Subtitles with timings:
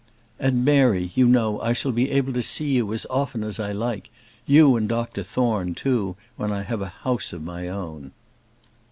[0.39, 3.71] "And Mary, you know, I shall be able to see you as often as I
[3.71, 4.09] like;
[4.47, 8.11] you and Dr Thorne, too, when I have a house of my own."